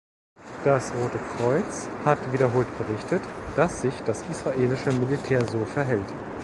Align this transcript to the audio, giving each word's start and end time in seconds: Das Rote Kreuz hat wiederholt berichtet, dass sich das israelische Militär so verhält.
Das 0.65 0.91
Rote 0.95 1.19
Kreuz 1.37 1.87
hat 2.05 2.33
wiederholt 2.33 2.65
berichtet, 2.79 3.21
dass 3.55 3.81
sich 3.83 3.93
das 4.03 4.23
israelische 4.31 4.91
Militär 4.91 5.47
so 5.47 5.63
verhält. 5.63 6.11